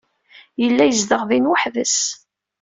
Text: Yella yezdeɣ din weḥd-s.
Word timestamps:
Yella 0.61 0.83
yezdeɣ 0.85 1.21
din 1.29 1.49
weḥd-s. 1.49 1.97